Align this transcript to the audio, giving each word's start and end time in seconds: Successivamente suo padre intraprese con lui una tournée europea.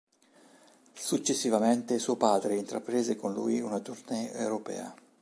Successivamente 0.95 1.99
suo 1.99 2.15
padre 2.15 2.55
intraprese 2.55 3.15
con 3.15 3.33
lui 3.33 3.59
una 3.59 3.79
tournée 3.81 4.31
europea. 4.33 4.91